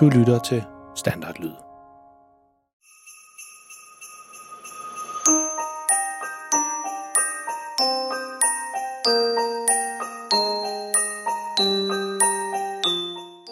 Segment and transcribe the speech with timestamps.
[0.00, 0.62] Du lytter til
[0.96, 1.50] Standardlyd.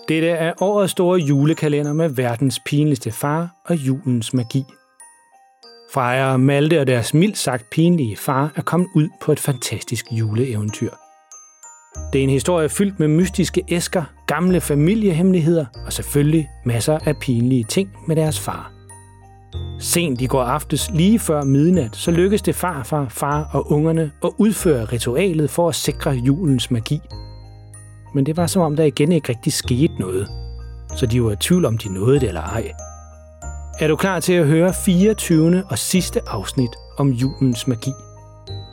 [0.09, 4.65] Dette er årets store julekalender med verdens pinligste far og julens magi.
[5.95, 10.07] Freja og Malte og deres mildt sagt pinlige far er kommet ud på et fantastisk
[10.11, 11.04] juleeventyr.
[12.13, 17.65] Det er en historie fyldt med mystiske æsker, gamle familiehemmeligheder og selvfølgelig masser af pinlige
[17.65, 18.73] ting med deres far.
[19.81, 24.31] Sent i går aftes, lige før midnat, så lykkedes det farfar, far og ungerne at
[24.39, 27.01] udføre ritualet for at sikre julens magi.
[28.15, 30.29] Men det var som om, der igen ikke rigtig skete noget.
[30.97, 32.73] Så de var i tvivl om, de nåede det eller ej.
[33.81, 35.65] Er du klar til at høre 24.
[35.71, 37.91] og sidste afsnit om julens magi?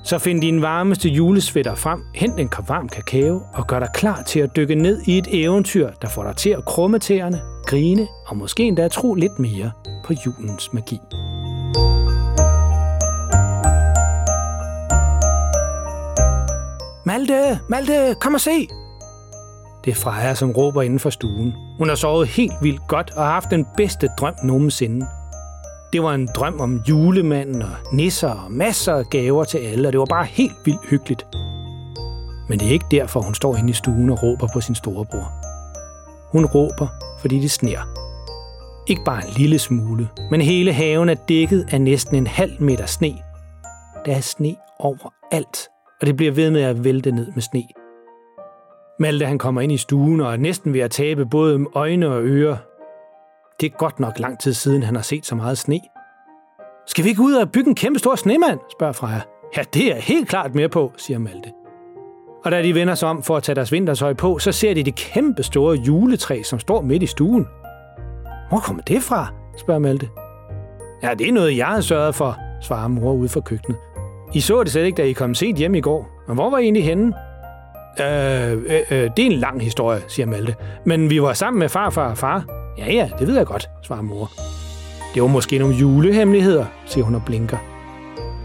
[0.04, 4.24] Så find din varmeste julesvætter frem, hent en kop varm kakao og gør dig klar
[4.24, 8.08] til at dykke ned i et eventyr, der får dig til at krumme tæerne, grine
[8.28, 9.72] og måske endda tro lidt mere
[10.06, 11.00] på julens magi.
[17.06, 18.68] Malte, Malte, kom og se!
[19.86, 21.54] Det er Freja, som råber inden for stuen.
[21.78, 25.08] Hun har sovet helt vildt godt og har haft den bedste drøm nogensinde.
[25.94, 29.92] Det var en drøm om julemanden og nisser og masser af gaver til alle, og
[29.92, 31.28] det var bare helt vildt hyggeligt.
[32.50, 35.32] Men det er ikke derfor, hun står inde i stuen og råber på sin storebror.
[36.32, 36.88] Hun råber,
[37.22, 37.80] fordi det sner.
[38.88, 42.86] Ikke bare en lille smule, men hele haven er dækket af næsten en halv meter
[42.86, 43.14] sne.
[44.06, 45.70] Der er sne overalt,
[46.02, 47.64] og det bliver ved med at vælte ned med sne.
[49.00, 52.22] Malte han kommer ind i stuen og er næsten ved at tabe både øjne og
[52.24, 52.58] ører.
[53.62, 55.80] Det er godt nok lang tid siden, han har set så meget sne.
[56.88, 58.60] Skal vi ikke ud og bygge en kæmpe stor snemand?
[58.72, 59.22] spørger Freja.
[59.58, 61.52] Ja, det er helt klart mere på, siger Malte.
[62.46, 64.84] Og da de vender sig om for at tage deres vintertøj på, så ser de
[64.84, 67.48] det kæmpe store juletræ, som står midt i stuen.
[68.50, 69.28] Hvor kommer det fra?
[69.58, 70.10] spørger Malte.
[71.04, 73.80] Ja, det er noget, jeg har sørget for, svarer mor ude fra køkkenet.
[74.34, 76.10] I så det slet ikke, da I kom sent hjem i går.
[76.28, 77.14] Men hvor var I egentlig henne?
[78.00, 80.56] Øh, øh, øh, det er en lang historie, siger Malte.
[80.86, 82.61] Men vi var sammen med farfar og far.
[82.78, 84.32] Ja, ja, det ved jeg godt, svarer mor.
[85.14, 87.58] Det var måske nogle julehemmeligheder, siger hun og blinker.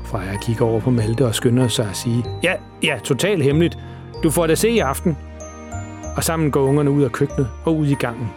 [0.04, 3.78] Freja kigger over på Malte og skynder sig at sige, ja, ja, totalt hemmeligt.
[4.22, 5.16] Du får det se i aften.
[6.16, 8.30] Og sammen går ungerne ud af køkkenet og ud i gangen.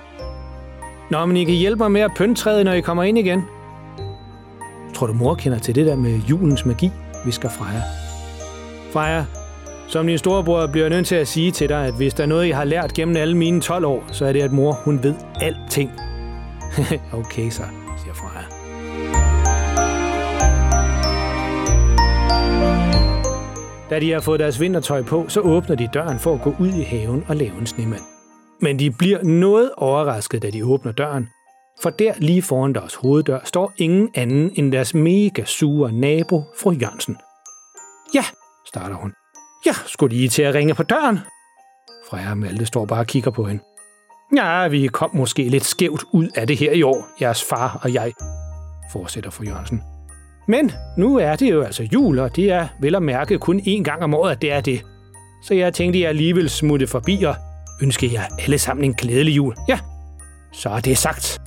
[1.11, 3.43] Nå, men I kan hjælpe mig med at pynte træet, når I kommer ind igen.
[4.93, 6.91] Tror du, mor kender til det der med julens magi,
[7.25, 7.81] visker Freja.
[8.93, 9.25] Freja,
[9.89, 12.27] som din storebror bliver jeg nødt til at sige til dig, at hvis der er
[12.27, 15.03] noget, jeg har lært gennem alle mine 12 år, så er det, at mor, hun
[15.03, 15.91] ved alting.
[17.19, 17.63] okay så,
[17.97, 18.45] siger Freja.
[23.89, 26.69] Da de har fået deres vintertøj på, så åbner de døren for at gå ud
[26.69, 28.01] i haven og lave en snemand.
[28.61, 31.29] Men de bliver noget overrasket, da de åbner døren.
[31.83, 36.71] For der lige foran deres hoveddør står ingen anden end deres mega sure nabo, fru
[36.71, 37.17] Jørgensen.
[38.13, 38.23] Ja,
[38.67, 39.13] starter hun.
[39.65, 41.19] Ja, skulle lige til at ringe på døren?
[42.09, 43.63] Freja og Malte står bare og kigger på hende.
[44.35, 47.93] Ja, vi kom måske lidt skævt ud af det her i år, jeres far og
[47.93, 48.13] jeg,
[48.91, 49.81] fortsætter fru Jørgensen.
[50.47, 53.83] Men nu er det jo altså jul, og det er vel at mærke kun én
[53.83, 54.81] gang om året, at det er det.
[55.43, 57.35] Så jeg tænkte, jeg alligevel smutte forbi og
[57.81, 59.55] ønske jer alle sammen en glædelig jul.
[59.67, 59.79] Ja,
[60.51, 61.41] så er det sagt.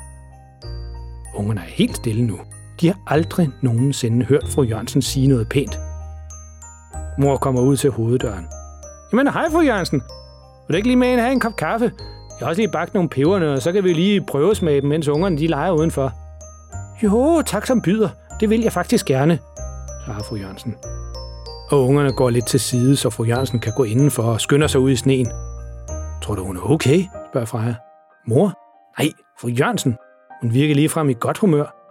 [1.35, 2.39] Ungerne er helt stille nu.
[2.81, 5.79] De har aldrig nogensinde hørt fru Jørgensen sige noget pænt.
[7.19, 8.49] Mor kommer ud til hoveddøren.
[9.13, 10.03] Jamen, hej fru Jørgensen.
[10.69, 11.93] Vil du ikke lige med ind have en kop kaffe?
[12.39, 14.89] Jeg har også lige bagt nogle peberne, og så kan vi lige prøve smage dem,
[14.89, 16.13] mens ungerne de leger udenfor.
[17.03, 18.09] Jo, tak som byder.
[18.41, 19.39] Det vil jeg faktisk gerne,
[20.05, 20.75] svarer fru Jørgensen.
[21.71, 24.81] Og ungerne går lidt til side, så fru Jørgensen kan gå indenfor og skynder sig
[24.81, 25.27] ud i sneen.
[26.23, 27.05] Tror du, hun er okay?
[27.31, 27.75] spørger Freja.
[28.27, 28.53] Mor?
[28.99, 29.97] Nej, fru Jørgensen.
[30.41, 31.82] Hun virker lige frem i godt humør.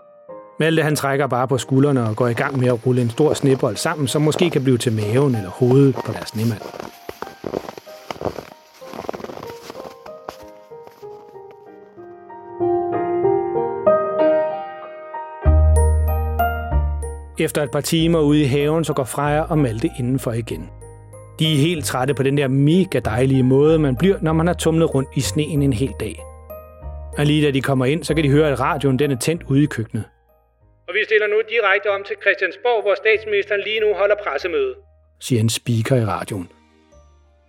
[0.61, 3.33] Malte han trækker bare på skuldrene og går i gang med at rulle en stor
[3.33, 6.61] snebold sammen, som måske kan blive til maven eller hovedet på deres snemand.
[17.39, 20.69] Efter et par timer ude i haven, så går Freja og Malte indenfor igen.
[21.39, 24.53] De er helt trætte på den der mega dejlige måde, man bliver, når man har
[24.53, 26.23] tumlet rundt i sneen en hel dag.
[27.17, 29.43] Og lige da de kommer ind, så kan de høre, at radioen den er tændt
[29.43, 30.03] ude i køkkenet.
[30.91, 34.75] Og vi stiller nu direkte om til Christiansborg, hvor statsministeren lige nu holder pressemøde.
[35.21, 36.51] Siger en speaker i radioen.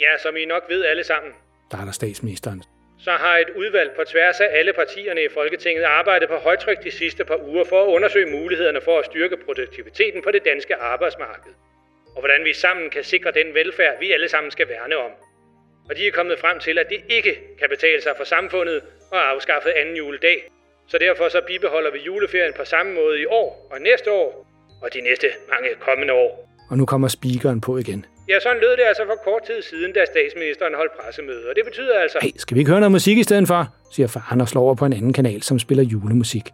[0.01, 1.33] Ja, som I nok ved alle sammen.
[1.71, 2.63] Der er der statsministeren.
[3.05, 6.91] Så har et udvalg på tværs af alle partierne i Folketinget arbejdet på højtryk de
[6.91, 11.53] sidste par uger for at undersøge mulighederne for at styrke produktiviteten på det danske arbejdsmarked.
[12.15, 15.11] Og hvordan vi sammen kan sikre den velfærd, vi alle sammen skal værne om.
[15.89, 19.31] Og de er kommet frem til, at det ikke kan betale sig for samfundet og
[19.31, 20.49] afskaffet anden juledag.
[20.89, 24.47] Så derfor så bibeholder vi juleferien på samme måde i år og næste år,
[24.83, 26.49] og de næste mange kommende år.
[26.71, 28.07] Og nu kommer speakeren på igen.
[28.29, 31.49] Ja, sådan lød det altså for kort tid siden, da statsministeren holdt pressemøde.
[31.49, 32.19] Og det betyder altså...
[32.23, 33.69] Hey, skal vi ikke høre noget musik i stedet for?
[33.93, 36.45] siger faren og slår over på en anden kanal, som spiller julemusik.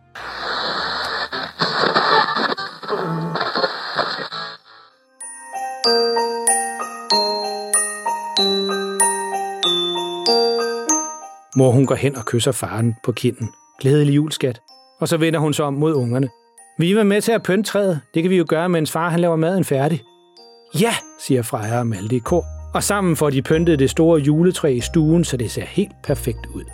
[11.57, 13.49] Mor hun går hen og kysser faren på kinden.
[13.81, 14.61] Glædelig julskat.
[15.01, 16.29] Og så vender hun sig om mod ungerne.
[16.79, 18.01] Vi var med til at pynte træet.
[18.15, 20.03] Det kan vi jo gøre, mens far han laver maden færdig.
[20.81, 22.45] Ja, siger Freja og Malte i kor.
[22.75, 26.47] Og sammen får de pyntet det store juletræ i stuen, så det ser helt perfekt
[26.55, 26.65] ud.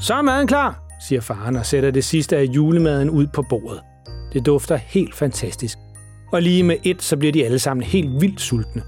[0.00, 3.80] Så er maden klar, siger faren og sætter det sidste af julemaden ud på bordet.
[4.32, 5.78] Det dufter helt fantastisk.
[6.32, 8.82] Og lige med et, så bliver de alle sammen helt vildt sultne.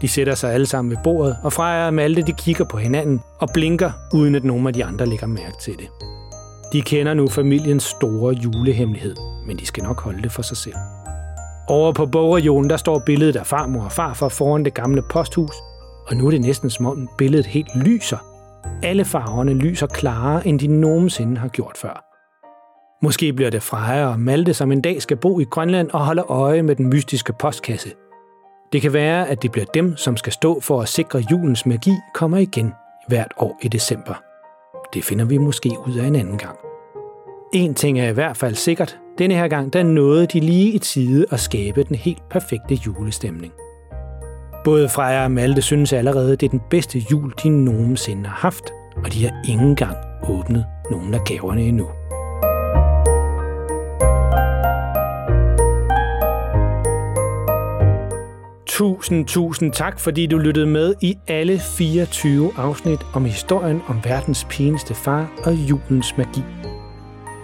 [0.00, 3.20] De sætter sig alle sammen ved bordet, og Freja og Malte de kigger på hinanden
[3.38, 5.88] og blinker, uden at nogen af de andre lægger mærke til det.
[6.72, 9.16] De kender nu familiens store julehemmelighed,
[9.46, 10.74] men de skal nok holde det for sig selv.
[11.68, 15.54] Over på bogregionen, der står billedet af farmor og farfar foran det gamle posthus,
[16.06, 18.18] og nu er det næsten som om billedet helt lyser.
[18.82, 22.02] Alle farverne lyser klarere, end de nogensinde har gjort før.
[23.02, 26.22] Måske bliver det Freja og Malte, som en dag skal bo i Grønland og holde
[26.22, 27.88] øje med den mystiske postkasse.
[28.72, 31.92] Det kan være, at det bliver dem, som skal stå for at sikre julens magi
[32.14, 32.72] kommer igen
[33.08, 34.14] hvert år i december.
[34.94, 36.56] Det finder vi måske ud af en anden gang.
[37.52, 38.98] En ting er i hvert fald sikkert.
[39.18, 43.52] Denne her gang, der nåede de lige i tide at skabe den helt perfekte julestemning.
[44.64, 48.64] Både Freja og Malte synes allerede, det er den bedste jul, de nogensinde har haft,
[49.04, 49.96] og de har ikke engang
[50.28, 51.86] åbnet nogen af gaverne endnu.
[58.76, 64.46] Tusind, tusind tak, fordi du lyttede med i alle 24 afsnit om historien om verdens
[64.50, 66.42] pineste far og julens magi.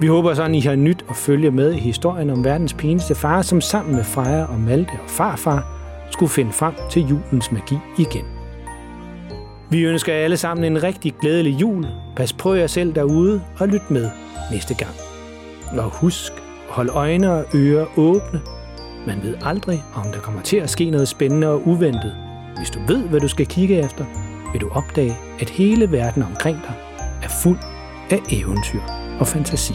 [0.00, 3.42] Vi håber sådan, I har nyt at følge med i historien om verdens pineste far,
[3.42, 5.66] som sammen med Freja og Malte og farfar
[6.10, 8.24] skulle finde frem til julens magi igen.
[9.70, 11.86] Vi ønsker alle sammen en rigtig glædelig jul.
[12.16, 14.10] Pas på jer selv derude og lyt med
[14.50, 14.94] næste gang.
[15.78, 16.32] Og husk
[16.68, 18.40] hold øjne og ører åbne.
[19.06, 22.16] Man ved aldrig, om der kommer til at ske noget spændende og uventet.
[22.56, 24.04] Hvis du ved, hvad du skal kigge efter,
[24.52, 26.74] vil du opdage, at hele verden omkring dig
[27.22, 27.58] er fuld
[28.10, 28.80] af eventyr
[29.20, 29.74] og fantasi.